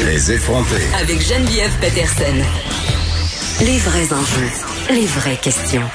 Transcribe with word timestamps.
Les 0.00 0.32
effronter. 0.32 0.82
Avec 1.00 1.20
Geneviève 1.20 1.70
Peterson. 1.80 2.34
Les 3.60 3.78
vrais 3.78 4.12
enjeux, 4.12 4.50
les 4.90 5.06
vraies 5.06 5.36
questions. 5.40 5.88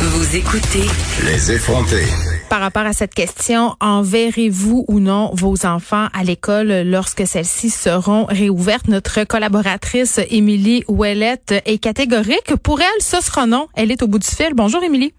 Vous 0.00 0.36
écoutez 0.36 0.86
Les 1.24 1.52
effronter. 1.52 2.04
Par 2.48 2.60
rapport 2.60 2.86
à 2.86 2.94
cette 2.94 3.14
question, 3.14 3.76
enverrez-vous 3.80 4.86
ou 4.88 4.98
non 4.98 5.30
vos 5.34 5.66
enfants 5.66 6.08
à 6.14 6.24
l'école 6.24 6.82
lorsque 6.86 7.26
celles-ci 7.26 7.68
seront 7.68 8.24
réouvertes? 8.24 8.88
Notre 8.88 9.24
collaboratrice 9.24 10.20
Émilie 10.30 10.84
Ouellette 10.88 11.54
est 11.66 11.78
catégorique. 11.78 12.56
Pour 12.62 12.80
elle, 12.80 13.02
ce 13.02 13.20
sera 13.20 13.46
non. 13.46 13.66
Elle 13.74 13.92
est 13.92 14.02
au 14.02 14.08
bout 14.08 14.18
du 14.18 14.26
fil. 14.26 14.54
Bonjour 14.54 14.82
Émilie. 14.82 15.12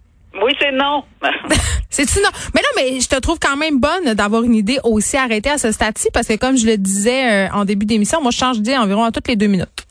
Oui, 0.43 0.53
c'est 0.59 0.71
non. 0.71 1.03
C'est-tu 1.89 2.19
non? 2.19 2.29
Mais 2.53 2.61
non, 2.61 2.69
mais 2.75 2.99
je 2.99 3.07
te 3.07 3.15
trouve 3.15 3.39
quand 3.39 3.57
même 3.57 3.79
bonne 3.79 4.13
d'avoir 4.13 4.43
une 4.43 4.55
idée 4.55 4.77
aussi 4.83 5.17
arrêtée 5.17 5.49
à 5.49 5.57
ce 5.57 5.71
stade-ci 5.71 6.09
parce 6.13 6.27
que 6.27 6.35
comme 6.35 6.57
je 6.57 6.65
le 6.65 6.77
disais 6.77 7.47
euh, 7.47 7.53
en 7.53 7.65
début 7.65 7.85
d'émission, 7.85 8.21
moi 8.21 8.31
je 8.31 8.37
change 8.37 8.57
d'idée 8.57 8.77
environ 8.77 9.03
à 9.03 9.11
toutes 9.11 9.27
les 9.27 9.35
deux 9.35 9.47
minutes. 9.47 9.86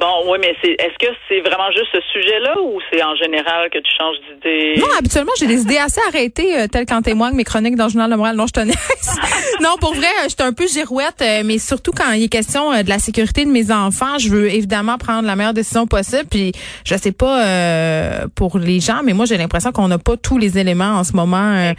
Bon, 0.00 0.30
oui, 0.30 0.38
mais 0.40 0.54
c'est 0.62 0.72
est-ce 0.72 0.98
que 0.98 1.12
c'est 1.28 1.40
vraiment 1.40 1.70
juste 1.70 1.88
ce 1.92 2.00
sujet-là 2.12 2.60
ou 2.60 2.80
c'est 2.90 3.02
en 3.02 3.14
général 3.16 3.70
que 3.70 3.78
tu 3.78 3.90
changes 3.98 4.16
d'idée? 4.28 4.74
Non, 4.78 4.86
habituellement, 4.98 5.32
j'ai 5.38 5.46
des 5.46 5.62
idées 5.62 5.78
assez 5.78 6.00
arrêtées, 6.08 6.58
euh, 6.58 6.66
telles 6.66 6.86
qu'en 6.86 7.02
témoignent 7.02 7.34
mes 7.34 7.44
chroniques 7.44 7.76
dans 7.76 7.84
le 7.84 7.90
Journal 7.90 8.10
de 8.10 8.16
Montréal. 8.16 8.36
Non, 8.36 8.46
je 8.46 8.52
tenais. 8.52 8.72
non, 9.60 9.76
pour 9.80 9.94
vrai, 9.94 10.08
je 10.24 10.30
suis 10.30 10.36
un 10.40 10.52
peu 10.52 10.66
girouette, 10.66 11.20
euh, 11.20 11.42
mais 11.44 11.58
surtout 11.58 11.92
quand 11.92 12.10
il 12.12 12.24
est 12.24 12.28
question 12.28 12.72
euh, 12.72 12.82
de 12.82 12.88
la 12.88 12.98
sécurité 12.98 13.44
de 13.44 13.50
mes 13.50 13.70
enfants, 13.70 14.18
je 14.18 14.28
veux 14.28 14.50
évidemment 14.50 14.98
prendre 14.98 15.26
la 15.26 15.36
meilleure 15.36 15.54
décision 15.54 15.86
possible. 15.86 16.26
Puis, 16.30 16.52
je 16.84 16.96
sais 16.96 17.12
pas 17.12 17.46
euh, 17.46 18.26
pour 18.34 18.58
les 18.58 18.80
gens, 18.80 19.02
mais 19.04 19.12
moi, 19.12 19.26
j'ai 19.26 19.36
l'impression 19.36 19.72
qu'on 19.72 19.88
n'a 19.88 19.98
pas 19.98 20.16
tous 20.16 20.38
les 20.38 20.58
éléments 20.58 20.94
en 20.96 21.04
ce 21.04 21.14
moment 21.14 21.54
euh, 21.54 21.72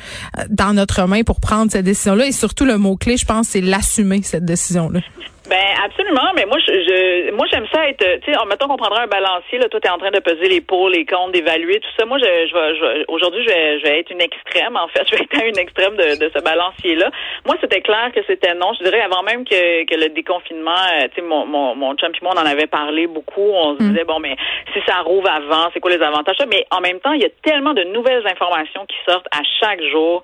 dans 0.49 0.73
notre 0.73 1.07
main 1.07 1.23
pour 1.23 1.39
prendre 1.39 1.71
cette 1.71 1.85
décision-là. 1.85 2.27
Et 2.27 2.31
surtout, 2.31 2.65
le 2.65 2.77
mot-clé, 2.77 3.17
je 3.17 3.25
pense, 3.25 3.49
c'est 3.49 3.61
l'assumer, 3.61 4.21
cette 4.23 4.45
décision-là. 4.45 5.01
Ben 5.49 5.75
absolument, 5.83 6.31
mais 6.35 6.45
moi 6.45 6.57
je, 6.59 6.71
je 6.71 7.31
moi 7.31 7.45
j'aime 7.51 7.67
ça 7.73 7.89
être 7.89 8.05
tu 8.23 8.31
sais 8.31 8.37
mettons 8.47 8.67
qu'on 8.67 8.77
prendrait 8.77 9.03
un 9.03 9.07
balancier 9.07 9.59
là 9.59 9.67
toi 9.67 9.81
tu 9.81 9.87
es 9.87 9.91
en 9.91 9.97
train 9.97 10.11
de 10.11 10.19
peser 10.19 10.47
les 10.47 10.61
pour, 10.61 10.87
les 10.87 11.05
contre, 11.05 11.33
d'évaluer 11.33 11.81
tout 11.81 11.89
ça. 11.99 12.05
Moi 12.05 12.17
je 12.17 12.23
je 12.23 12.53
vais, 12.53 12.75
je 12.77 13.05
aujourd'hui 13.09 13.43
je 13.43 13.49
vais, 13.49 13.79
je 13.79 13.83
vais 13.83 13.99
être 13.99 14.09
une 14.11 14.21
extrême 14.21 14.77
en 14.77 14.87
fait, 14.87 15.03
je 15.11 15.17
vais 15.17 15.23
être 15.23 15.41
à 15.41 15.45
une 15.45 15.57
extrême 15.57 15.97
de, 15.97 16.15
de 16.17 16.31
ce 16.33 16.41
balancier 16.41 16.95
là. 16.95 17.11
Moi 17.45 17.57
c'était 17.59 17.81
clair 17.81 18.11
que 18.15 18.21
c'était 18.25 18.53
non, 18.53 18.71
je 18.79 18.85
dirais 18.85 19.01
avant 19.01 19.21
même 19.23 19.43
que, 19.43 19.83
que 19.83 19.95
le 19.99 20.09
déconfinement 20.09 20.71
euh, 20.71 21.09
tu 21.09 21.15
sais 21.15 21.21
mon 21.21 21.45
mon 21.45 21.75
mon 21.75 21.93
chum 21.95 22.13
puis 22.13 22.21
moi 22.23 22.31
on 22.37 22.39
en 22.39 22.45
avait 22.45 22.67
parlé 22.67 23.07
beaucoup, 23.07 23.51
on 23.51 23.77
se 23.77 23.83
disait 23.83 24.05
bon 24.05 24.19
mais 24.19 24.37
si 24.71 24.79
ça 24.87 25.01
rouvre 25.01 25.29
avant, 25.29 25.69
c'est 25.73 25.81
quoi 25.81 25.91
les 25.91 26.01
avantages 26.01 26.37
mais 26.47 26.65
en 26.71 26.79
même 26.79 26.99
temps, 27.01 27.11
il 27.11 27.21
y 27.21 27.25
a 27.25 27.29
tellement 27.43 27.73
de 27.73 27.83
nouvelles 27.83 28.25
informations 28.27 28.85
qui 28.85 28.95
sortent 29.05 29.27
à 29.31 29.41
chaque 29.59 29.81
jour 29.91 30.23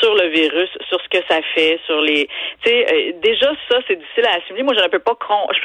sur 0.00 0.14
le 0.14 0.28
virus, 0.28 0.70
sur 0.88 1.00
ce 1.00 1.08
que 1.08 1.24
ça 1.28 1.40
fait, 1.54 1.80
sur 1.86 2.00
les 2.00 2.28
tu 2.62 2.70
sais 2.70 2.86
euh, 2.88 3.12
déjà 3.20 3.50
ça 3.68 3.78
c'est 3.88 3.96
difficile 3.96 4.26
à 4.26 4.36
assimiler. 4.36 4.59
Moi 4.62 4.74
je 4.76 4.82
ne 4.82 4.88
peux 4.88 4.98
pas 4.98 5.16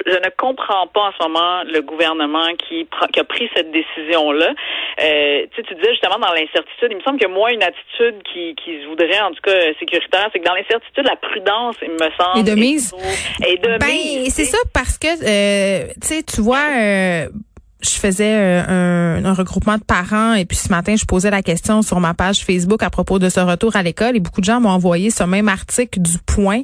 je, 0.05 0.11
ne 0.11 0.29
comprends 0.37 0.87
pas 0.87 1.01
en 1.01 1.11
ce 1.11 1.27
moment 1.27 1.63
le 1.63 1.81
gouvernement 1.81 2.47
qui 2.67 2.87
a 3.19 3.23
pris 3.23 3.49
cette 3.55 3.71
décision 3.71 4.31
là. 4.31 4.53
Euh, 5.01 5.45
tu 5.51 5.55
sais, 5.55 5.63
tu 5.67 5.75
disais 5.75 5.91
justement 5.91 6.19
dans 6.19 6.33
l'incertitude, 6.33 6.89
il 6.91 6.97
me 6.97 7.01
semble 7.01 7.19
que 7.19 7.27
moi 7.27 7.51
une 7.51 7.63
attitude 7.63 8.21
qui 8.31 8.55
qui 8.55 8.81
se 8.81 8.87
voudrait 8.87 9.21
en 9.21 9.31
tout 9.31 9.41
cas 9.41 9.73
sécuritaire, 9.79 10.29
c'est 10.31 10.39
que 10.39 10.45
dans 10.45 10.53
l'incertitude 10.55 11.05
la 11.05 11.15
prudence, 11.15 11.75
il 11.81 11.91
me 11.91 12.09
semble 12.17 12.39
Et 12.39 12.43
de 12.43 12.55
mise. 12.55 12.93
et 13.45 13.57
de 13.57 13.77
Ben, 13.77 14.29
c'est 14.29 14.45
ça 14.45 14.57
parce 14.73 14.97
que, 14.97 15.07
euh, 15.07 15.87
tu 16.01 16.07
sais, 16.07 16.23
tu 16.23 16.41
vois, 16.41 16.65
euh, 16.77 17.27
je 17.85 17.99
faisais 17.99 18.35
euh, 18.35 19.17
un, 19.19 19.25
un 19.25 19.33
regroupement 19.33 19.77
de 19.77 19.83
parents 19.83 20.33
et 20.33 20.45
puis 20.45 20.57
ce 20.57 20.69
matin, 20.69 20.95
je 20.95 21.05
posais 21.05 21.29
la 21.29 21.41
question 21.41 21.81
sur 21.81 21.99
ma 21.99 22.13
page 22.13 22.43
Facebook 22.43 22.83
à 22.83 22.89
propos 22.89 23.19
de 23.19 23.29
ce 23.29 23.39
retour 23.39 23.75
à 23.75 23.83
l'école 23.83 24.15
et 24.15 24.19
beaucoup 24.19 24.41
de 24.41 24.45
gens 24.45 24.59
m'ont 24.59 24.69
envoyé 24.69 25.09
ce 25.09 25.23
même 25.23 25.49
article 25.49 26.01
du 26.01 26.17
Point 26.25 26.61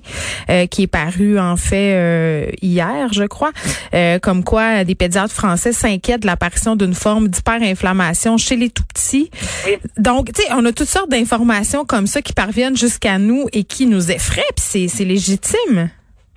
euh, 0.50 0.66
qui 0.68 0.84
est 0.84 0.88
paru 0.88 1.40
en 1.40 1.56
fait 1.56 1.96
euh, 1.96 2.46
hier, 2.62 3.14
je 3.14 3.24
crois, 3.24 3.52
euh, 3.94 4.20
comme 4.20 4.44
quoi 4.44 4.84
des 4.84 4.96
pédiatres 4.96 5.34
français 5.34 5.72
s'inquiètent 5.72 6.22
de 6.22 6.28
l'apparition 6.28 6.76
d'une 6.76 6.94
forme 6.94 7.28
d'hyperinflammation 7.28 8.38
chez 8.38 8.56
les 8.56 8.70
tout 8.70 8.84
petits. 8.84 9.30
Oui. 9.66 9.78
Donc, 9.98 10.34
tu 10.34 10.42
sais, 10.42 10.48
on 10.52 10.66
a 10.66 10.72
toutes 10.72 10.90
sortes 10.90 11.10
d'informations 11.10 11.86
comme 11.86 12.08
ça 12.08 12.22
qui 12.22 12.34
parviennent 12.34 12.78
jusqu'à 12.78 13.18
nous 13.18 13.46
et 13.54 13.64
qui 13.64 13.86
nous 13.86 14.12
effraient, 14.12 14.42
puis 14.56 14.90
c'est 14.90 15.06
légitime. 15.06 15.90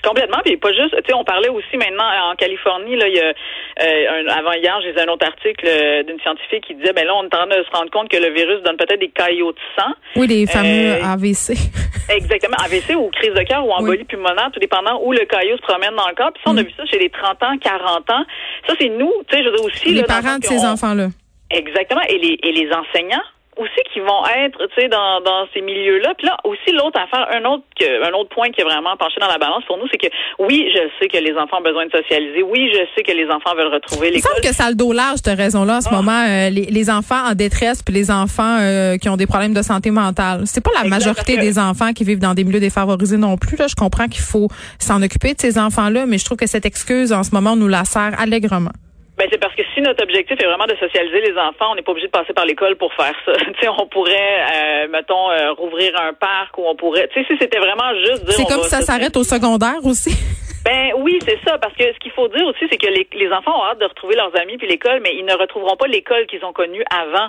Complètement, 0.04 0.38
puis 0.44 0.56
pas 0.58 0.72
juste, 0.72 0.94
tu 0.96 1.02
sais, 1.06 1.14
on 1.14 1.24
parlait 1.24 1.48
aussi 1.48 1.76
maintenant 1.76 2.04
en 2.30 2.34
Californie, 2.36 2.96
là, 2.96 3.08
il 3.08 3.14
y 3.14 3.20
a, 3.20 3.28
euh, 3.32 4.22
un- 4.26 4.28
avant 4.38 4.52
hier, 4.52 4.78
j'ai 4.82 4.92
lu 4.92 4.98
un 5.00 5.08
autre 5.12 5.26
article 5.26 5.66
euh, 5.66 6.02
d'une 6.02 6.20
scientifique 6.20 6.64
qui 6.66 6.74
disait, 6.74 6.92
ben 6.92 7.06
là, 7.06 7.14
on 7.14 7.22
est 7.22 7.34
en 7.34 7.46
train 7.46 7.46
de 7.46 7.64
se 7.64 7.70
rendre 7.76 7.90
compte 7.90 8.08
que 8.10 8.16
le 8.18 8.30
virus 8.32 8.62
donne 8.62 8.76
peut-être 8.76 9.00
des 9.00 9.08
caillots 9.08 9.52
de 9.52 9.58
sang. 9.78 9.92
Oui, 10.16 10.26
les 10.26 10.46
fameux 10.46 10.92
Euh, 11.00 11.02
AVC. 11.02 11.54
Exactement, 12.10 12.56
AVC 12.64 12.94
ou 12.96 13.08
crise 13.10 13.32
de 13.32 13.42
cœur 13.44 13.66
ou 13.66 13.72
embolie 13.72 14.04
pulmonaire, 14.04 14.50
tout 14.52 14.60
dépendant 14.60 15.00
où 15.02 15.12
le 15.12 15.24
caillot 15.24 15.56
se 15.56 15.62
promène 15.62 15.94
dans 15.96 16.06
le 16.08 16.14
corps. 16.14 16.32
Puis 16.34 16.42
ça, 16.44 16.50
on 16.52 16.56
a 16.58 16.62
vu 16.62 16.70
ça 16.76 16.84
chez 16.84 16.98
les 16.98 17.08
30 17.08 17.42
ans, 17.42 17.56
40 17.58 18.10
ans. 18.10 18.24
Ça, 18.68 18.74
c'est 18.78 18.90
nous, 18.90 19.10
tu 19.28 19.36
sais, 19.36 19.42
je 19.42 19.48
veux 19.48 19.56
dire 19.56 19.64
aussi. 19.64 19.88
les 19.94 20.00
là, 20.02 20.06
parents 20.06 20.38
de 20.38 20.44
ces 20.44 20.64
enfants-là. 20.66 21.06
Exactement. 21.50 22.02
Et 22.08 22.18
les, 22.18 22.38
et 22.42 22.52
les 22.52 22.68
enseignants 22.72 23.22
aussi 23.56 23.80
qui 23.92 24.00
vont 24.00 24.22
être, 24.44 24.58
tu 24.74 24.80
sais, 24.80 24.88
dans, 24.88 25.20
dans 25.20 25.46
ces 25.54 25.60
milieux-là. 25.60 26.14
Puis 26.18 26.26
là, 26.26 26.36
aussi, 26.44 26.72
l'autre 26.72 26.98
affaire, 27.00 27.26
un 27.32 27.44
autre, 27.44 27.64
que- 27.78 28.08
un 28.08 28.12
autre 28.12 28.30
point 28.30 28.50
qui 28.50 28.60
est 28.60 28.64
vraiment 28.64 28.96
penché 28.96 29.16
dans 29.20 29.28
la 29.28 29.38
balance 29.38 29.64
pour 29.66 29.78
nous, 29.78 29.86
c'est 29.90 29.98
que 29.98 30.08
oui, 30.38 30.68
je 30.74 30.80
sais 31.00 31.08
que 31.08 31.18
les 31.18 31.34
enfants 31.36 31.58
ont 31.58 31.62
besoin 31.62 31.86
de 31.86 31.90
socialiser. 31.92 32.42
Oui, 32.42 32.70
je 32.72 32.80
sais 32.96 33.02
que 33.02 33.12
les 33.12 33.26
enfants 33.28 33.54
veulent 33.56 33.72
retrouver 33.72 34.08
Il 34.08 34.10
me 34.10 34.16
l'école. 34.16 34.30
semble 34.32 34.42
que 34.48 34.54
ça 34.54 34.64
a 34.64 34.70
le 34.70 34.76
dos 34.76 34.92
large, 34.92 35.18
cette 35.24 35.36
raison-là, 35.38 35.76
en 35.76 35.80
ce 35.80 35.88
Ah. 35.90 35.94
moment, 35.94 36.24
euh, 36.28 36.50
les, 36.50 36.66
les 36.66 36.90
enfants 36.90 37.22
en 37.30 37.34
détresse 37.34 37.82
puis 37.82 37.94
les 37.94 38.10
enfants 38.10 38.58
euh, 38.60 38.96
qui 38.98 39.08
ont 39.08 39.16
des 39.16 39.26
problèmes 39.26 39.54
de 39.54 39.62
santé 39.62 39.90
mentale. 39.90 40.42
C'est 40.46 40.62
pas 40.62 40.70
la 40.74 40.84
Exact, 40.86 40.90
majorité 40.90 41.36
que- 41.36 41.40
des 41.40 41.58
enfants 41.58 41.92
qui 41.92 42.04
vivent 42.04 42.18
dans 42.20 42.34
des 42.34 42.44
milieux 42.44 42.60
défavorisés 42.60 43.16
non 43.18 43.36
plus. 43.36 43.56
Là. 43.56 43.66
Je 43.68 43.74
comprends 43.74 44.08
qu'il 44.08 44.22
faut 44.22 44.48
s'en 44.78 45.02
occuper 45.02 45.34
de 45.34 45.40
ces 45.40 45.58
enfants-là, 45.58 46.06
mais 46.06 46.18
je 46.18 46.24
trouve 46.24 46.38
que 46.38 46.46
cette 46.46 46.66
excuse, 46.66 47.12
en 47.12 47.22
ce 47.22 47.30
moment, 47.34 47.56
nous 47.56 47.68
la 47.68 47.84
sert 47.84 48.12
allègrement. 48.18 48.70
Ben, 49.16 49.28
c'est 49.30 49.38
parce 49.38 49.54
que 49.54 49.62
si 49.74 49.80
notre 49.80 50.02
objectif 50.02 50.40
est 50.40 50.46
vraiment 50.46 50.66
de 50.66 50.74
socialiser 50.74 51.20
les 51.20 51.38
enfants, 51.38 51.70
on 51.70 51.74
n'est 51.76 51.82
pas 51.82 51.92
obligé 51.92 52.08
de 52.08 52.12
passer 52.12 52.32
par 52.32 52.46
l'école 52.46 52.74
pour 52.76 52.92
faire 52.94 53.14
ça. 53.24 53.32
tu 53.38 53.60
sais, 53.60 53.68
on 53.68 53.86
pourrait, 53.86 54.42
euh, 54.42 54.88
mettons, 54.88 55.30
euh, 55.30 55.52
rouvrir 55.52 55.92
un 56.00 56.12
parc 56.14 56.58
ou 56.58 56.62
on 56.66 56.74
pourrait, 56.74 57.08
tu 57.08 57.20
sais, 57.20 57.26
si 57.30 57.38
c'était 57.38 57.58
vraiment 57.58 57.94
juste 58.04 58.24
dire. 58.24 58.34
C'est 58.34 58.52
comme 58.52 58.64
ça 58.64 58.80
s'arrête 58.80 59.16
au 59.16 59.24
secondaire 59.24 59.84
aussi. 59.84 60.10
Ben 60.64 60.92
oui, 60.96 61.18
c'est 61.20 61.38
ça, 61.46 61.58
parce 61.58 61.74
que 61.74 61.84
ce 61.92 61.98
qu'il 61.98 62.12
faut 62.12 62.26
dire 62.28 62.46
aussi, 62.46 62.64
c'est 62.70 62.78
que 62.78 62.86
les, 62.86 63.06
les 63.12 63.30
enfants 63.30 63.52
ont 63.60 63.66
hâte 63.66 63.80
de 63.80 63.84
retrouver 63.84 64.16
leurs 64.16 64.34
amis 64.40 64.56
puis 64.56 64.66
l'école, 64.66 65.00
mais 65.02 65.14
ils 65.14 65.26
ne 65.26 65.34
retrouveront 65.34 65.76
pas 65.76 65.86
l'école 65.86 66.24
qu'ils 66.24 66.42
ont 66.42 66.54
connue 66.54 66.82
avant. 66.88 67.28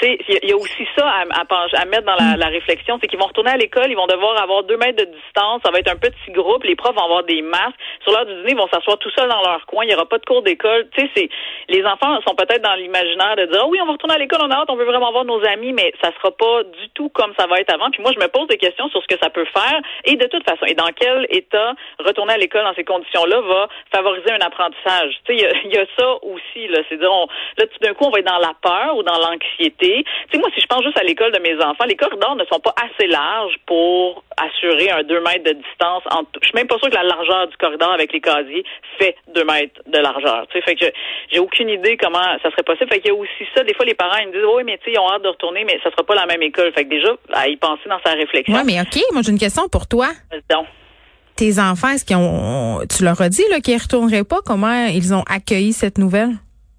Il 0.00 0.48
y 0.48 0.52
a- 0.52 0.56
aussi 0.56 0.86
ça 0.96 1.06
à, 1.08 1.22
à, 1.22 1.80
à 1.80 1.84
mettre 1.86 2.04
dans 2.04 2.14
la, 2.16 2.36
la 2.36 2.46
réflexion, 2.46 2.98
c'est 3.00 3.08
qu'ils 3.08 3.18
vont 3.18 3.26
retourner 3.26 3.50
à 3.50 3.56
l'école, 3.56 3.86
ils 3.90 3.96
vont 3.96 4.06
devoir 4.06 4.40
avoir 4.42 4.62
deux 4.64 4.76
mètres 4.76 5.04
de 5.04 5.10
distance, 5.10 5.60
ça 5.64 5.70
va 5.70 5.78
être 5.78 5.90
un 5.92 5.96
petit 5.96 6.30
groupe, 6.32 6.64
les 6.64 6.76
profs 6.76 6.94
vont 6.94 7.04
avoir 7.04 7.24
des 7.24 7.42
masques, 7.42 7.78
sur 8.02 8.12
l'heure 8.12 8.26
du 8.26 8.34
dîner, 8.34 8.52
ils 8.52 8.56
vont 8.56 8.68
s'asseoir 8.68 8.98
tout 8.98 9.10
seuls 9.10 9.28
dans 9.28 9.42
leur 9.42 9.64
coin, 9.66 9.84
il 9.84 9.88
n'y 9.88 9.94
aura 9.94 10.06
pas 10.06 10.18
de 10.18 10.24
cours 10.24 10.42
d'école. 10.42 10.88
Tu 10.96 11.08
sais, 11.14 11.28
les 11.68 11.84
enfants 11.84 12.20
sont 12.26 12.34
peut-être 12.34 12.62
dans 12.62 12.74
l'imaginaire 12.74 13.36
de 13.36 13.46
dire 13.46 13.60
Ah 13.62 13.66
oui, 13.68 13.78
on 13.82 13.86
va 13.86 13.92
retourner 13.92 14.14
à 14.14 14.18
l'école, 14.18 14.40
on 14.42 14.50
a 14.50 14.56
hâte, 14.56 14.70
on 14.70 14.76
veut 14.76 14.84
vraiment 14.84 15.10
voir 15.12 15.24
nos 15.24 15.44
amis, 15.46 15.72
mais 15.72 15.92
ça 16.02 16.10
sera 16.18 16.30
pas 16.30 16.62
du 16.64 16.88
tout 16.94 17.08
comme 17.10 17.32
ça 17.38 17.46
va 17.46 17.58
être 17.60 17.72
avant. 17.72 17.90
Puis 17.90 18.02
moi, 18.02 18.12
je 18.14 18.20
me 18.20 18.28
pose 18.28 18.46
des 18.48 18.58
questions 18.58 18.88
sur 18.90 19.02
ce 19.02 19.08
que 19.08 19.18
ça 19.22 19.30
peut 19.30 19.46
faire 19.46 19.80
et 20.04 20.16
de 20.16 20.26
toute 20.26 20.44
façon, 20.48 20.64
et 20.66 20.74
dans 20.74 20.90
quel 20.94 21.26
état 21.30 21.74
retourner 21.98 22.34
à 22.34 22.38
l'école 22.38 22.64
dans 22.64 22.74
ces 22.74 22.84
conditions-là 22.84 23.40
va 23.40 23.68
favoriser 23.94 24.30
un 24.32 24.44
apprentissage? 24.46 25.14
Tu 25.26 25.36
sais, 25.38 25.50
il 25.64 25.70
y 25.72 25.74
y, 25.74 25.78
a 25.78 25.86
ça 25.98 26.14
aussi 26.22 26.68
là, 26.68 26.80
c'est 26.88 26.96
dire 26.98 27.10
on, 27.12 27.26
là 27.58 27.66
tout 27.66 27.78
d'un 27.80 27.94
coup 27.94 28.04
on 28.04 28.10
va 28.10 28.18
être 28.20 28.26
dans 28.26 28.38
la 28.38 28.54
peur 28.60 28.96
ou 28.96 29.02
dans 29.02 29.18
l'anxiété. 29.18 29.81
Tu 29.82 30.04
sais, 30.32 30.38
moi 30.38 30.48
si 30.54 30.60
je 30.60 30.66
pense 30.66 30.82
juste 30.84 30.98
à 30.98 31.02
l'école 31.02 31.32
de 31.32 31.40
mes 31.40 31.56
enfants, 31.62 31.84
les 31.86 31.96
corridors 31.96 32.36
ne 32.36 32.44
sont 32.44 32.60
pas 32.60 32.74
assez 32.76 33.06
larges 33.06 33.56
pour 33.66 34.24
assurer 34.36 34.90
un 34.90 35.02
2 35.02 35.20
mètres 35.20 35.44
de 35.44 35.52
distance. 35.52 36.02
Entre, 36.10 36.30
je 36.40 36.46
suis 36.46 36.54
même 36.54 36.66
pas 36.66 36.78
sûre 36.78 36.90
que 36.90 36.94
la 36.94 37.02
largeur 37.02 37.48
du 37.48 37.56
corridor 37.56 37.92
avec 37.92 38.12
les 38.12 38.20
casiers 38.20 38.64
fait 38.98 39.16
2 39.34 39.44
mètres 39.44 39.80
de 39.86 39.98
largeur. 39.98 40.46
Tu 40.50 40.58
sais, 40.58 40.64
fait 40.64 40.74
que 40.76 40.86
j'ai 41.30 41.38
aucune 41.38 41.68
idée 41.68 41.96
comment 41.96 42.22
ça 42.42 42.50
serait 42.50 42.62
possible. 42.62 42.90
Fait 42.90 43.00
qu'il 43.00 43.12
y 43.12 43.14
a 43.14 43.18
aussi 43.18 43.44
ça. 43.54 43.64
Des 43.64 43.74
fois, 43.74 43.84
les 43.84 43.94
parents 43.94 44.18
ils 44.20 44.28
me 44.28 44.32
disent, 44.32 44.48
oui, 44.54 44.62
mais 44.64 44.78
tu 44.78 44.84
sais, 44.84 44.92
ils 44.92 44.98
ont 44.98 45.10
hâte 45.10 45.22
de 45.22 45.28
retourner, 45.28 45.64
mais 45.64 45.78
ça 45.82 45.90
sera 45.90 46.04
pas 46.04 46.14
la 46.14 46.26
même 46.26 46.42
école. 46.42 46.72
Fait 46.72 46.84
que 46.84 46.90
déjà, 46.90 47.12
à 47.32 47.48
y 47.48 47.56
penser 47.56 47.88
dans 47.88 48.00
sa 48.04 48.12
réflexion. 48.12 48.54
Ouais, 48.54 48.64
mais 48.64 48.80
OK, 48.80 49.00
moi 49.12 49.22
j'ai 49.24 49.32
une 49.32 49.38
question 49.38 49.68
pour 49.68 49.86
toi. 49.86 50.08
Donc, 50.50 50.66
Tes 51.36 51.58
enfants, 51.58 51.88
est-ce 51.88 52.04
qu'ils 52.04 52.16
ont 52.16 52.80
tu 52.88 53.04
leur 53.04 53.20
as 53.20 53.28
dit 53.28 53.44
là 53.50 53.60
qu'ils 53.60 53.74
ne 53.74 53.80
retourneraient 53.80 54.24
pas? 54.24 54.40
Comment 54.44 54.86
ils 54.86 55.14
ont 55.14 55.24
accueilli 55.28 55.72
cette 55.72 55.98
nouvelle? 55.98 56.30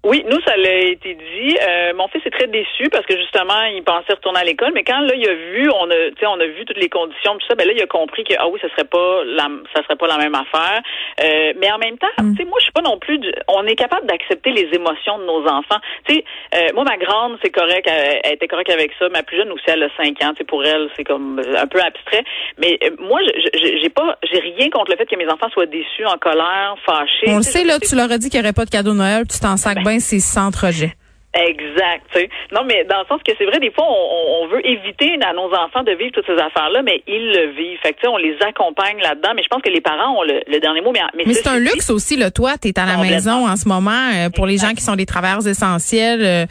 Oui, 0.04 0.22
nous, 0.30 0.40
ça 0.46 0.56
l'a 0.56 0.74
été 0.92 1.14
dit. 1.14 1.56
Euh, 1.66 1.92
mon 1.94 2.08
fils 2.08 2.20
est 2.26 2.30
très 2.30 2.46
déçu 2.46 2.88
parce 2.92 3.06
que 3.06 3.16
justement, 3.16 3.62
il 3.74 3.82
pensait 3.82 4.12
retourner 4.12 4.40
à 4.40 4.44
l'école, 4.44 4.70
mais 4.74 4.84
quand 4.84 5.00
là, 5.00 5.14
il 5.16 5.26
a 5.28 5.34
vu, 5.34 5.70
on 5.74 5.90
a, 5.90 5.94
tu 6.10 6.20
sais, 6.20 6.26
on 6.26 6.38
a 6.38 6.46
vu 6.46 6.64
toutes 6.66 6.76
les 6.78 6.90
conditions, 6.90 7.32
tout 7.38 7.46
ça, 7.48 7.54
ben 7.54 7.66
là, 7.66 7.72
il 7.74 7.82
a 7.82 7.86
compris 7.86 8.22
que 8.24 8.34
ah 8.38 8.46
oui, 8.48 8.58
ça 8.60 8.68
serait 8.70 8.84
pas 8.84 9.24
la, 9.24 9.48
ça 9.74 9.82
serait 9.82 9.96
pas 9.96 10.06
la 10.06 10.18
même 10.18 10.34
affaire. 10.34 10.82
Euh, 11.22 11.52
mais 11.58 11.70
en 11.72 11.78
même 11.78 11.96
temps, 11.98 12.06
Mm. 12.20 12.36
tu 12.36 12.42
sais, 12.42 12.48
moi, 12.48 12.58
je 12.60 12.64
suis 12.64 12.72
pas 12.72 12.82
non 12.82 12.98
plus. 12.98 13.18
du- 13.18 13.32
on 13.48 13.64
est 13.66 13.76
capable 13.76 14.06
d'accepter 14.06 14.50
les 14.52 14.68
émotions 14.74 15.18
de 15.18 15.24
nos 15.24 15.46
enfants. 15.48 15.78
Tu 16.06 16.14
sais, 16.16 16.24
euh, 16.54 16.68
moi, 16.74 16.84
ma 16.84 16.96
grande, 16.96 17.38
c'est 17.42 17.50
correct, 17.50 17.86
elle, 17.86 18.20
elle 18.24 18.32
était 18.34 18.48
correcte 18.48 18.70
avec 18.70 18.92
ça. 18.98 19.08
Ma 19.08 19.22
plus 19.22 19.36
jeune 19.38 19.50
aussi, 19.52 19.64
elle 19.68 19.82
a 19.82 19.88
5 19.96 20.22
ans. 20.22 20.30
Tu 20.32 20.38
sais, 20.38 20.44
pour 20.44 20.64
elle, 20.64 20.88
c'est 20.96 21.04
comme 21.04 21.40
un 21.56 21.66
peu 21.66 21.80
abstrait. 21.80 22.24
Mais 22.58 22.78
euh, 22.84 22.90
moi, 22.98 23.20
j'ai 23.54 23.88
pas, 23.88 24.18
j'ai 24.30 24.38
rien 24.40 24.68
contre 24.70 24.90
le 24.90 24.96
fait 24.96 25.06
que 25.06 25.16
mes 25.16 25.28
enfants 25.28 25.48
soient 25.50 25.66
déçus, 25.66 26.04
en 26.06 26.18
colère, 26.18 26.74
fâchés. 26.84 27.28
On 27.28 27.36
le 27.38 27.42
sait, 27.42 27.64
là, 27.64 27.78
tu 27.78 27.94
leur 27.96 28.10
as 28.10 28.18
dit 28.18 28.28
qu'il 28.30 28.40
n'y 28.40 28.44
aurait 28.46 28.52
pas 28.52 28.64
de 28.64 28.70
cadeau 28.70 28.92
de 28.92 28.98
Noël, 28.98 29.22
tu 29.30 29.38
t'en 29.40 29.56
sacs 29.56 29.82
c'est 30.00 30.20
sans 30.20 30.54
rejet. 30.54 30.96
Exact. 31.34 32.02
tu 32.12 32.20
sais. 32.20 32.28
Non, 32.52 32.62
mais 32.64 32.84
dans 32.84 33.00
le 33.00 33.06
sens 33.06 33.20
que 33.26 33.32
c'est 33.36 33.44
vrai, 33.44 33.58
des 33.58 33.70
fois, 33.72 33.84
on, 33.88 34.44
on 34.44 34.46
veut 34.48 34.66
éviter 34.66 35.16
à 35.26 35.32
nos 35.32 35.52
enfants 35.52 35.82
de 35.82 35.92
vivre 35.92 36.12
toutes 36.12 36.26
ces 36.26 36.38
affaires-là, 36.38 36.82
mais 36.82 37.02
ils 37.06 37.32
le 37.32 37.50
vivent. 37.52 37.78
Fait 37.82 37.92
que, 37.92 38.00
tu 38.00 38.02
sais, 38.02 38.08
on 38.08 38.16
les 38.16 38.36
accompagne 38.40 38.98
là-dedans. 39.00 39.30
Mais 39.34 39.42
je 39.42 39.48
pense 39.48 39.62
que 39.62 39.70
les 39.70 39.80
parents 39.80 40.18
ont 40.18 40.22
le, 40.22 40.40
le 40.46 40.60
dernier 40.60 40.80
mot. 40.80 40.92
Mais, 40.92 41.00
mais, 41.16 41.24
Mais 41.26 41.34
c'est 41.34 41.48
un 41.48 41.58
luxe 41.58 41.90
aussi, 41.90 42.16
là. 42.16 42.30
Toi, 42.30 42.52
tu 42.60 42.68
es 42.68 42.78
à 42.78 42.86
la 42.86 42.96
maison 42.98 43.46
en 43.48 43.56
ce 43.56 43.68
moment. 43.68 43.90
euh, 44.14 44.30
pour 44.30 44.46
les 44.46 44.58
gens 44.58 44.70
qui 44.70 44.82
sont 44.82 44.96
des 44.96 45.06
travailleurs 45.06 45.46
essentiels, 45.46 46.22
euh, 46.22 46.46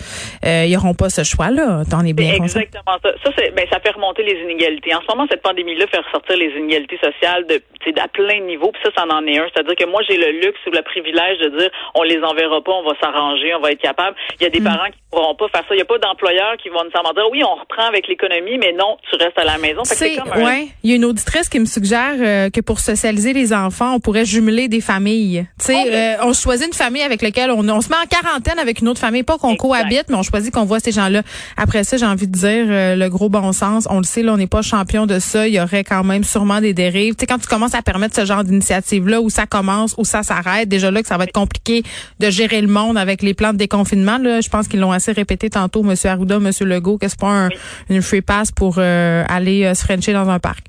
euh, 0.45 0.65
ils 0.68 0.74
n'auront 0.74 0.94
pas 0.94 1.09
ce 1.09 1.24
choix-là. 1.24 1.83
T'en 1.89 2.06
es 2.06 2.13
bien 2.13 2.33
exactement 2.33 2.97
ça. 3.01 3.12
Ça, 3.24 3.31
c'est, 3.38 3.51
ben, 3.56 3.65
ça 3.71 3.80
fait 3.80 3.91
remonter 3.91 4.24
les 4.24 4.39
inégalités. 4.41 4.94
En 4.94 5.01
ce 5.01 5.07
moment, 5.07 5.25
cette 5.30 5.41
pandémie-là 5.41 5.88
fait 5.88 6.00
ressortir 6.00 6.38
les 6.38 6.51
inégalités 6.57 7.00
sociales 7.01 7.45
de, 7.47 7.62
à 8.00 8.07
plein 8.07 8.39
de 8.39 8.45
niveaux. 8.45 8.71
Puis 8.71 8.81
ça, 8.83 8.91
ça 8.95 9.06
en 9.07 9.25
est 9.27 9.38
un. 9.39 9.47
C'est-à-dire 9.53 9.75
que 9.75 9.85
moi, 9.85 10.01
j'ai 10.07 10.18
le 10.18 10.31
luxe 10.41 10.59
ou 10.68 10.71
le 10.71 10.81
privilège 10.81 11.39
de 11.39 11.50
dire, 11.57 11.69
on 11.95 12.03
les 12.03 12.21
enverra 12.24 12.62
pas, 12.62 12.71
on 12.71 12.83
va 12.83 12.94
s'arranger, 13.01 13.53
on 13.56 13.59
va 13.62 13.71
être 13.71 13.81
capable. 13.81 14.15
Il 14.39 14.44
y 14.44 14.47
a 14.47 14.50
des 14.50 14.59
parents 14.75 14.92
qui 14.92 15.00
pourront 15.12 15.36
pas 15.36 15.48
faire 15.50 15.62
ça. 15.68 15.75
Il 15.75 15.80
y 15.80 15.81
a 15.81 15.86
pas 15.86 15.98
d'employeurs 16.00 16.56
qui 16.62 16.70
vont 16.70 16.84
nécessairement 16.84 17.14
dire, 17.14 17.24
oui, 17.31 17.44
on 17.44 17.56
reprend 17.60 17.86
avec 17.88 18.08
l'économie, 18.08 18.58
mais 18.58 18.74
non, 18.74 18.98
tu 19.10 19.16
restes 19.16 19.38
à 19.38 19.44
la 19.44 19.58
maison. 19.58 19.81
C'est 19.84 20.20
un- 20.20 20.44
ouais, 20.46 20.68
il 20.84 20.90
y 20.90 20.94
a 20.94 20.96
une 20.96 21.06
auditrice 21.06 21.50
qui 21.50 21.60
me 21.60 21.66
suggère 21.66 22.16
euh, 22.20 22.50
que 22.50 22.62
pour 22.62 22.80
socialiser 22.80 23.34
les 23.34 23.54
enfants, 23.54 23.94
on 23.96 24.00
pourrait 24.00 24.25
jumeler 24.25 24.68
des 24.68 24.81
familles. 24.81 25.46
Tu 25.60 25.66
sais, 25.66 25.94
euh, 25.94 26.16
on 26.24 26.34
choisit 26.34 26.68
une 26.68 26.74
famille 26.74 27.02
avec 27.04 27.22
laquelle 27.22 27.52
on, 27.52 27.68
on 27.70 27.81
se 27.81 27.90
met 27.90 27.96
en 27.96 28.06
quarantaine 28.08 28.60
avec 28.60 28.80
une 28.81 28.88
autre 28.88 29.00
famille, 29.00 29.24
pas 29.24 29.38
qu'on 29.38 29.56
cohabite, 29.56 30.06
mais 30.10 30.16
on 30.16 30.24
choisit 30.24 30.54
qu'on 30.54 30.66
voit 30.66 30.80
ces 30.80 30.92
gens-là. 30.92 31.22
Après 31.58 31.84
ça, 31.84 31.98
j'ai 31.98 32.06
envie 32.06 32.28
de 32.28 32.34
dire 32.34 32.66
euh, 32.69 32.96
le 32.96 33.10
gros 33.10 33.30
bon 33.30 33.52
sens. 33.52 33.88
On 33.90 33.98
le 33.98 34.04
sait, 34.04 34.24
là, 34.24 34.34
on 34.34 34.38
n'est 34.38 34.48
pas 34.48 34.62
champion 34.62 35.06
de 35.06 35.19
ça. 35.19 35.48
Il 35.48 35.54
y 35.54 35.60
aurait 35.62 35.84
quand 35.84 36.04
même 36.04 36.24
sûrement 36.24 36.60
des 36.62 36.74
dérives. 36.74 37.14
Tu 37.16 37.22
sais, 37.22 37.28
quand 37.28 37.40
tu 37.40 37.48
commences 37.48 37.76
à 37.76 37.81
permettre 37.81 38.16
ce 38.16 38.26
genre 38.26 38.44
d'initiative-là, 38.44 39.22
où 39.22 39.30
ça 39.30 39.46
commence, 39.46 39.96
où 39.98 40.06
ça 40.06 40.24
s'arrête, 40.24 40.68
déjà 40.69 40.92
là 40.92 41.02
que 41.02 41.08
ça 41.08 41.18
va 41.18 41.26
être 41.26 41.31
compliqué 41.34 41.84
de 42.19 42.30
gérer 42.30 42.62
le 42.62 42.68
monde 42.68 42.98
avec 42.98 43.22
les 43.22 43.34
plans 43.34 43.54
de 43.54 43.58
déconfinement. 43.58 44.18
Là, 44.18 44.42
je 44.42 44.50
pense 44.50 44.62
qu'ils 44.68 44.80
l'ont 44.80 44.92
assez 44.92 45.12
répété 45.12 45.50
tantôt, 45.50 45.83
Monsieur 45.83 46.10
Arruda, 46.10 46.39
Monsieur 46.39 46.65
Legault, 46.65 46.98
que 46.98 47.07
c'est 47.07 47.19
pas 47.19 47.27
un, 47.45 47.50
une 47.89 48.01
free 48.01 48.21
pass 48.21 48.51
pour 48.51 48.75
euh, 48.77 49.24
aller 49.30 49.65
euh, 49.65 49.74
se 49.74 49.86
frencher 49.86 50.13
dans 50.13 50.30
un 50.30 50.39
parc. 50.39 50.65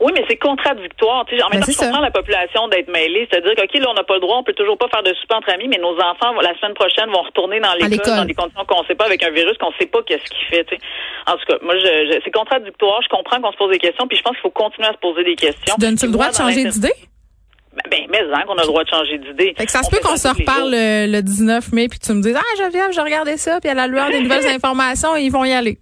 Oui, 0.00 0.12
mais 0.14 0.24
c'est 0.28 0.36
contradictoire. 0.36 1.24
Tu 1.24 1.36
sais, 1.36 1.42
en 1.42 1.48
même 1.48 1.60
Ben, 1.60 1.66
temps, 1.66 1.72
je 1.72 1.78
comprends 1.78 1.94
ça. 2.02 2.02
la 2.02 2.10
population 2.10 2.68
d'être 2.68 2.88
mêlée. 2.92 3.26
C'est-à-dire 3.30 3.54
que, 3.54 3.62
OK, 3.62 3.74
là, 3.80 3.86
on 3.90 3.94
n'a 3.94 4.02
pas 4.04 4.14
le 4.14 4.20
droit, 4.20 4.36
on 4.36 4.42
peut 4.42 4.52
toujours 4.52 4.76
pas 4.76 4.88
faire 4.88 5.02
de 5.02 5.14
souper 5.14 5.34
entre 5.34 5.48
amis, 5.54 5.68
mais 5.68 5.78
nos 5.78 5.94
enfants, 5.96 6.34
la 6.42 6.52
semaine 6.58 6.74
prochaine, 6.74 7.08
vont 7.08 7.22
retourner 7.22 7.60
dans 7.60 7.72
l'école 7.74 8.16
dans 8.16 8.24
des 8.26 8.34
conditions 8.34 8.64
qu'on 8.66 8.84
sait 8.84 8.96
pas, 8.96 9.06
avec 9.06 9.22
un 9.22 9.30
virus 9.30 9.56
qu'on 9.56 9.72
sait 9.78 9.86
pas 9.86 10.02
qu'est-ce 10.02 10.24
qu'il 10.28 10.46
fait. 10.50 10.64
tu 10.64 10.76
sais. 10.76 10.80
En 11.26 11.36
tout 11.38 11.46
cas, 11.48 11.56
moi, 11.62 11.78
je, 11.78 11.86
je- 12.12 12.20
c'est 12.22 12.30
contradictoire. 12.34 13.00
Je 13.02 13.08
comprends 13.08 13.40
qu'on 13.40 13.52
se 13.52 13.56
pose 13.56 13.70
des 13.70 13.78
questions, 13.78 14.06
puis 14.06 14.18
je 14.18 14.22
pense 14.22 14.32
qu'il 14.32 14.42
faut 14.42 14.50
continuer 14.50 14.88
à 14.88 14.92
se 14.92 14.98
poser 14.98 15.24
des 15.24 15.36
questions. 15.36 15.74
Tu 15.78 15.80
donnes-tu 15.80 16.06
le 16.06 16.12
droit 16.12 16.28
de 16.28 16.34
changer 16.36 16.64
d'idée? 16.68 16.92
Ben, 17.90 18.06
mais 18.10 18.20
hein, 18.20 18.42
qu'on 18.46 18.56
a 18.56 18.62
le 18.62 18.66
droit 18.66 18.84
de 18.84 18.88
changer 18.88 19.18
d'idée. 19.18 19.54
Fait 19.56 19.66
que 19.66 19.70
ça 19.70 19.82
se 19.82 19.90
peut 19.90 19.98
qu'on 20.02 20.16
se 20.16 20.28
reparle 20.28 20.70
le, 20.70 21.10
le 21.10 21.22
19 21.22 21.72
mai 21.72 21.88
puis 21.88 21.98
tu 21.98 22.12
me 22.12 22.22
dises 22.22 22.36
ah 22.36 22.56
Geneviève 22.56 22.92
j'ai 22.92 23.00
regardé 23.00 23.36
ça 23.36 23.60
puis 23.60 23.68
à 23.68 23.74
la 23.74 23.86
lueur 23.86 24.10
des 24.10 24.20
nouvelles 24.22 24.46
informations 24.46 25.16
ils 25.16 25.30
vont 25.30 25.44
y 25.44 25.52
aller. 25.52 25.78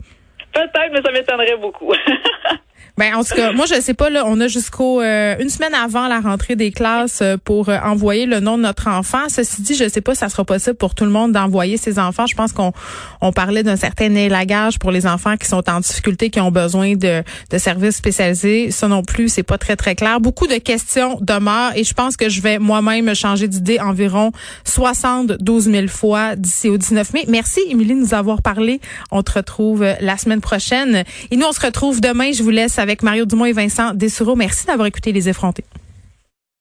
Peut-être, 0.53 0.93
mais 0.93 1.03
ça 1.03 1.12
m'étonnerait 1.12 1.56
beaucoup. 1.56 1.93
Ben 2.99 3.15
en 3.15 3.25
tout 3.25 3.35
cas 3.35 3.53
moi 3.53 3.65
je 3.65 3.81
sais 3.81 3.94
pas 3.94 4.11
là 4.11 4.25
on 4.27 4.39
a 4.41 4.49
jusqu'au 4.49 5.00
euh, 5.00 5.35
une 5.41 5.49
semaine 5.49 5.73
avant 5.73 6.09
la 6.09 6.21
rentrée 6.21 6.56
des 6.56 6.71
classes 6.71 7.21
euh, 7.23 7.39
pour 7.43 7.71
euh, 7.71 7.79
envoyer 7.83 8.27
le 8.27 8.41
nom 8.41 8.59
de 8.59 8.62
notre 8.65 8.87
enfant. 8.89 9.31
Ceci 9.31 9.62
dit 9.62 9.75
je 9.75 9.89
sais 9.89 10.03
pas 10.03 10.15
ça 10.15 10.29
sera 10.29 10.44
possible 10.44 10.77
pour 10.77 10.94
tout 10.94 11.05
le 11.05 11.11
monde 11.11 11.33
d'envoyer 11.33 11.79
ses 11.79 11.99
enfants. 11.99 12.27
Je 12.27 12.35
pense 12.35 12.53
qu'on 12.53 12.73
on 13.23 13.33
parlait 13.33 13.62
d'un 13.62 13.77
certain 13.77 14.15
élagage 14.15 14.79
pour 14.79 14.91
les 14.91 15.06
enfants 15.06 15.39
qui 15.39 15.49
sont 15.49 15.69
en 15.71 15.81
difficulté 15.81 16.29
qui 16.29 16.41
ont 16.41 16.50
besoin 16.50 16.94
de 16.94 17.23
de 17.50 17.59
services 17.59 17.97
spécialisés. 17.97 18.71
Ça 18.71 18.89
non 18.89 19.03
plus 19.03 19.31
c'est 19.31 19.43
pas 19.43 19.56
très 19.56 19.77
très 19.77 19.94
clair. 19.94 20.21
Beaucoup 20.21 20.47
de 20.47 20.56
questions 20.56 21.19
demeurent 21.23 21.73
et 21.75 21.85
je 21.85 21.94
pense 21.94 22.19
que 22.19 22.29
je 22.29 22.43
vais 22.43 22.59
moi-même 22.59 23.15
changer 23.15 23.49
d'idée 23.49 23.81
environ 23.81 24.33
72 24.65 25.65
000 25.65 25.89
fois 25.89 26.37
d'ici 26.37 26.69
au 26.69 26.77
19 26.77 27.15
mai. 27.15 27.25
Merci 27.29 27.61
Émilie 27.71 27.94
de 27.94 28.00
nous 28.00 28.15
avoir 28.15 28.43
parlé. 28.43 28.83
On 29.11 29.23
te 29.23 29.33
retrouve 29.33 29.83
euh, 29.83 29.94
la 30.00 30.19
semaine 30.19 30.43
prochaine 30.43 31.05
et 31.31 31.37
nous 31.37 31.47
on 31.47 31.53
se 31.53 31.61
retrouve 31.61 32.03
demain. 32.03 32.33
Je 32.33 32.43
vous 32.43 32.50
laisse 32.50 32.79
avec 32.82 33.02
Mario 33.02 33.25
Dumont 33.25 33.46
et 33.46 33.52
Vincent 33.52 33.94
Dessureau. 33.94 34.37
Merci 34.37 34.67
d'avoir 34.67 34.87
écouté 34.87 35.12
les 35.12 35.29
effrontés. 35.29 35.64